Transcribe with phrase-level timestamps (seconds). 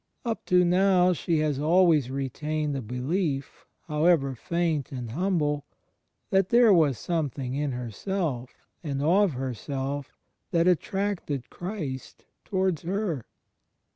[0.25, 5.63] Up to now she has always retained a belief, however faint and humble,
[6.31, 10.11] that there was something in herself, and of herself,
[10.49, 13.27] that attracted Christ towards her.